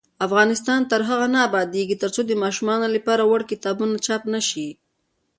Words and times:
افغانستان 0.27 0.79
تر 0.91 1.01
هغو 1.09 1.27
نه 1.33 1.39
ابادیږي، 1.47 1.95
ترڅو 2.03 2.21
د 2.25 2.31
ماشومانو 2.43 2.87
لپاره 2.95 3.23
وړ 3.25 3.41
کتابونه 3.51 3.95
چاپ 4.05 4.23
نشي. 4.33 4.69